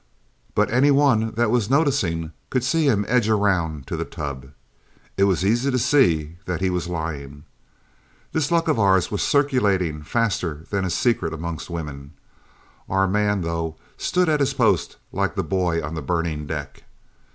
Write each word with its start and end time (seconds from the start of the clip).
But 0.55 0.71
any 0.71 0.89
one 0.89 1.35
that 1.35 1.51
was 1.51 1.69
noticing 1.69 2.31
could 2.49 2.63
see 2.63 2.85
him 2.87 3.05
edge 3.07 3.29
around 3.29 3.85
to 3.85 3.95
the 3.95 4.03
tub. 4.03 4.47
It 5.15 5.25
was 5.25 5.45
easy 5.45 5.69
to 5.69 5.77
see 5.77 6.37
that 6.45 6.59
he 6.59 6.71
was 6.71 6.87
lying. 6.87 7.43
This 8.31 8.49
luck 8.49 8.67
of 8.67 8.79
ours 8.79 9.11
was 9.11 9.21
circulating 9.21 10.01
faster 10.01 10.65
than 10.71 10.85
a 10.85 10.89
secret 10.89 11.35
amongst 11.35 11.69
women. 11.69 12.13
Our 12.89 13.07
man, 13.07 13.41
though, 13.41 13.75
stood 13.95 14.27
at 14.27 14.39
his 14.39 14.55
post 14.55 14.97
like 15.11 15.35
the 15.35 15.43
boy 15.43 15.83
on 15.83 15.93
the 15.93 16.01
burning 16.01 16.47
deck. 16.47 16.81